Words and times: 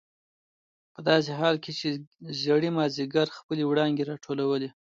په 0.93 0.99
داسې 1.09 1.31
حال 1.39 1.55
کې 1.63 1.71
چې 1.79 1.87
ځېږدي 2.39 2.69
مازدیګر 2.77 3.27
خپلې 3.37 3.63
وړانګې 3.65 4.07
راټولولې. 4.11 4.69